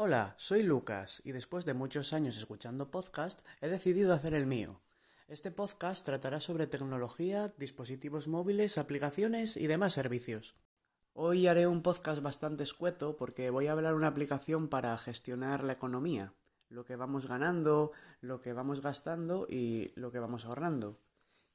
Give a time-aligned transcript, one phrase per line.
[0.00, 4.80] Hola, soy Lucas y después de muchos años escuchando podcast he decidido hacer el mío.
[5.26, 10.54] Este podcast tratará sobre tecnología, dispositivos móviles, aplicaciones y demás servicios.
[11.14, 15.72] Hoy haré un podcast bastante escueto porque voy a hablar una aplicación para gestionar la
[15.72, 16.32] economía,
[16.68, 17.90] lo que vamos ganando,
[18.20, 21.00] lo que vamos gastando y lo que vamos ahorrando,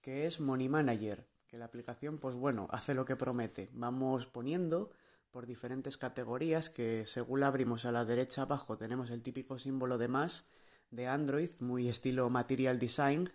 [0.02, 3.70] que es Money Manager, que la aplicación pues bueno, hace lo que promete.
[3.71, 4.91] Vamos poniendo
[5.34, 10.08] por diferentes categorías que según abrimos a la derecha abajo tenemos el típico símbolo de
[10.08, 10.46] más
[10.91, 13.32] de Android, muy estilo Material Design,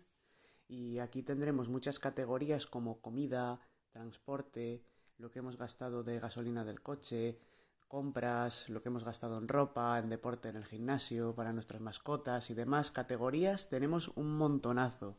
[0.68, 4.84] y aquí tendremos muchas categorías como comida, transporte,
[5.16, 7.40] lo que hemos gastado de gasolina del coche,
[7.88, 12.50] compras, lo que hemos gastado en ropa, en deporte en el gimnasio, para nuestras mascotas
[12.50, 15.18] y demás categorías, tenemos un montonazo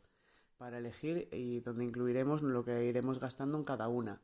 [0.57, 4.21] para elegir y donde incluiremos lo que iremos gastando en cada una.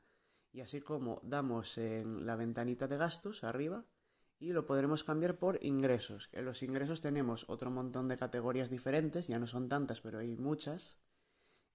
[0.55, 3.84] Y así como damos en la ventanita de gastos arriba
[4.40, 6.29] y lo podremos cambiar por ingresos.
[6.32, 10.38] En los ingresos tenemos otro montón de categorías diferentes, ya no son tantas, pero hay
[10.38, 10.98] muchas,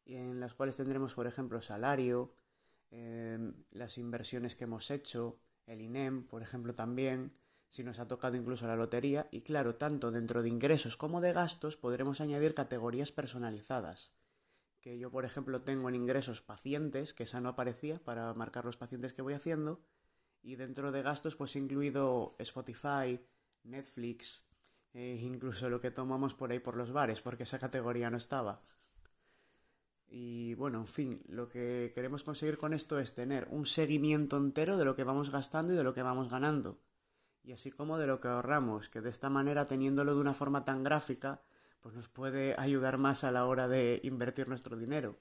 [0.06, 2.32] en las cuales tendremos, por ejemplo, salario,
[2.90, 7.34] em, las inversiones que hemos hecho, el INEM, por ejemplo, también,
[7.68, 11.34] si nos ha tocado incluso la lotería, y claro, tanto dentro de ingresos como de
[11.34, 14.12] gastos podremos añadir categorías personalizadas.
[14.80, 18.76] Que yo, por ejemplo, tengo en ingresos pacientes, que esa no aparecía para marcar los
[18.76, 19.80] pacientes que voy haciendo,
[20.42, 23.20] y dentro de gastos pues he incluido Spotify,
[23.62, 24.44] Netflix,
[24.92, 28.60] e incluso lo que tomamos por ahí por los bares, porque esa categoría no estaba.
[30.08, 34.76] Y bueno, en fin, lo que queremos conseguir con esto es tener un seguimiento entero
[34.76, 36.80] de lo que vamos gastando y de lo que vamos ganando.
[37.44, 40.64] Y así como de lo que ahorramos, que de esta manera, teniéndolo de una forma
[40.64, 41.42] tan gráfica,
[41.80, 45.18] pues nos puede ayudar más a la hora de invertir nuestro dinero.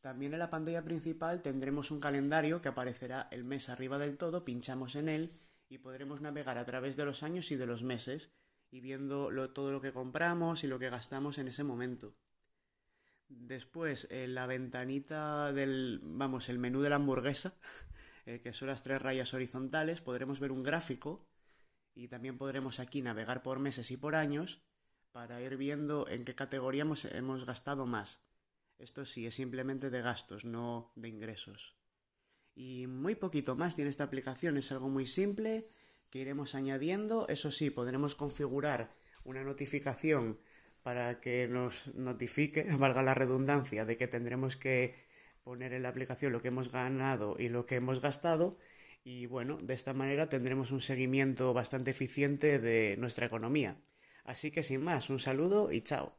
[0.00, 4.44] También en la pantalla principal tendremos un calendario que aparecerá el mes arriba del todo,
[4.44, 5.32] pinchamos en él
[5.68, 8.30] y podremos navegar a través de los años y de los meses
[8.70, 12.14] y viendo todo lo que compramos y lo que gastamos en ese momento.
[13.28, 17.54] Después, en la ventanita del, vamos, el menú de la hamburguesa,
[18.24, 21.26] que son las tres rayas horizontales, podremos ver un gráfico
[21.94, 24.60] y también podremos aquí navegar por meses y por años
[25.14, 28.20] para ir viendo en qué categoría hemos, hemos gastado más.
[28.80, 31.76] Esto sí, es simplemente de gastos, no de ingresos.
[32.56, 35.68] Y muy poquito más tiene esta aplicación, es algo muy simple
[36.10, 37.28] que iremos añadiendo.
[37.28, 38.92] Eso sí, podremos configurar
[39.22, 40.40] una notificación
[40.82, 44.96] para que nos notifique, valga la redundancia, de que tendremos que
[45.44, 48.58] poner en la aplicación lo que hemos ganado y lo que hemos gastado
[49.04, 53.76] y bueno, de esta manera tendremos un seguimiento bastante eficiente de nuestra economía.
[54.24, 56.12] Así que sin más, un saludo y chao.